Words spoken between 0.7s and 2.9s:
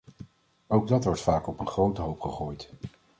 dat wordt vaak op een grote hoop gegooid.